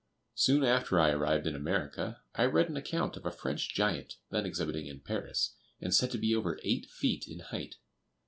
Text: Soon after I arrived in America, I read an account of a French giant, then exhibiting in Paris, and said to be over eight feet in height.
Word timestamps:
Soon 0.33 0.63
after 0.63 0.99
I 0.99 1.11
arrived 1.11 1.45
in 1.45 1.55
America, 1.55 2.21
I 2.33 2.45
read 2.45 2.69
an 2.69 2.75
account 2.75 3.17
of 3.17 3.23
a 3.27 3.29
French 3.29 3.71
giant, 3.75 4.15
then 4.31 4.47
exhibiting 4.47 4.87
in 4.87 5.01
Paris, 5.01 5.53
and 5.79 5.93
said 5.93 6.09
to 6.09 6.17
be 6.17 6.33
over 6.35 6.59
eight 6.63 6.87
feet 6.89 7.27
in 7.27 7.37
height. 7.41 7.75